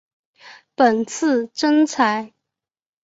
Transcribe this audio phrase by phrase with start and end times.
[0.73, 2.33] 本次征才